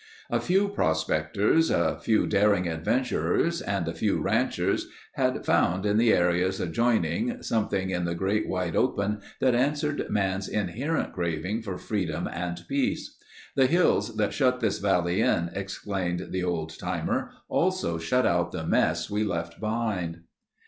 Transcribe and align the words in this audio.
A 0.31 0.39
few 0.39 0.67
prospectors, 0.67 1.69
a 1.69 1.99
few 1.99 2.25
daring 2.25 2.67
adventurers 2.67 3.61
and 3.61 3.87
a 3.87 3.93
few 3.93 4.19
ranchers 4.19 4.87
had 5.13 5.45
found 5.45 5.85
in 5.85 5.97
the 5.97 6.11
areas 6.11 6.59
adjoining, 6.59 7.43
something 7.43 7.91
in 7.91 8.05
the 8.05 8.15
great 8.15 8.49
Wide 8.49 8.75
Open 8.75 9.21
that 9.41 9.53
answered 9.53 10.09
man's 10.09 10.47
inherent 10.49 11.13
craving 11.13 11.61
for 11.61 11.77
freedom 11.77 12.27
and 12.33 12.63
peace. 12.67 13.15
"The 13.55 13.67
hills 13.67 14.15
that 14.17 14.33
shut 14.33 14.59
this 14.59 14.79
valley 14.79 15.21
in," 15.21 15.51
explained 15.53 16.29
the 16.31 16.43
old 16.43 16.79
timer, 16.79 17.29
"also 17.47 17.99
shut 17.99 18.25
out 18.25 18.51
the 18.51 18.65
mess 18.65 19.07
we 19.07 19.23
left 19.23 19.59
behind." 19.59 20.21